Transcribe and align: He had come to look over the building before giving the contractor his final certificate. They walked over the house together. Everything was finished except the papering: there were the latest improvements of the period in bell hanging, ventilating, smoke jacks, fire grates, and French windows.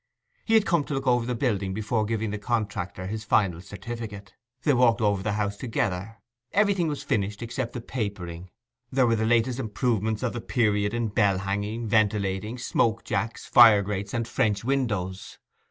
He 0.45 0.55
had 0.55 0.65
come 0.65 0.83
to 0.85 0.95
look 0.95 1.05
over 1.05 1.27
the 1.27 1.35
building 1.35 1.75
before 1.75 2.05
giving 2.07 2.31
the 2.31 2.39
contractor 2.39 3.05
his 3.05 3.23
final 3.23 3.61
certificate. 3.61 4.33
They 4.63 4.73
walked 4.73 4.99
over 4.99 5.21
the 5.21 5.33
house 5.33 5.57
together. 5.57 6.17
Everything 6.53 6.87
was 6.87 7.03
finished 7.03 7.43
except 7.43 7.73
the 7.73 7.81
papering: 7.81 8.49
there 8.91 9.05
were 9.05 9.15
the 9.15 9.27
latest 9.27 9.59
improvements 9.59 10.23
of 10.23 10.33
the 10.33 10.41
period 10.41 10.95
in 10.95 11.09
bell 11.09 11.37
hanging, 11.37 11.87
ventilating, 11.87 12.57
smoke 12.57 13.03
jacks, 13.03 13.45
fire 13.45 13.83
grates, 13.83 14.11
and 14.11 14.27
French 14.27 14.63
windows. 14.63 15.37